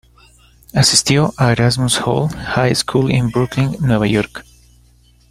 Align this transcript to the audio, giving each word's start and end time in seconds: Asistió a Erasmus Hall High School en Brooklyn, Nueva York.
Asistió 0.73 1.31
a 1.37 1.51
Erasmus 1.51 2.01
Hall 2.03 2.27
High 2.29 2.73
School 2.73 3.11
en 3.11 3.29
Brooklyn, 3.29 3.77
Nueva 3.81 4.07
York. 4.07 4.43